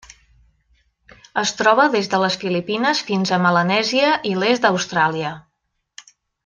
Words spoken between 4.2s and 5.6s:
i l'est d'Austràlia.